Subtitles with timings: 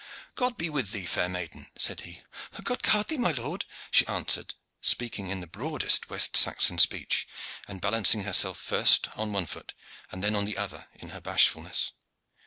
[0.33, 2.23] "God be with thee, fair maiden!" said he.
[2.63, 7.27] "God guard thee, my lord!" she answered, speaking in the broadest West Saxon speech,
[7.67, 9.75] and balancing herself first on one foot
[10.11, 11.91] and then on the other in her bashfulness.